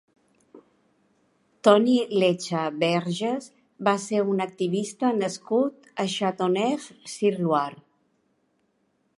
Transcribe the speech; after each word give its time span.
Toni 1.67 1.97
Lecha 2.23 2.63
Berges 2.83 3.49
va 3.89 3.95
ser 4.07 4.23
un 4.33 4.41
activista 4.47 5.13
nascut 5.21 5.93
a 6.05 6.07
Châteauneuf-sur-Loire. 6.17 7.83